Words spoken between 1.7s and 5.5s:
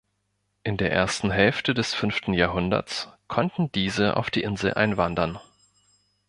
des fünften Jahrhunderts konnten diese auf die Insel einwandern.